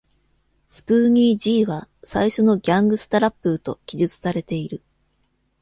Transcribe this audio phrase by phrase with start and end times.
[0.67, 4.81] スプーニー・ジーは「最初のギャングスタ・ラップー」と記述されている。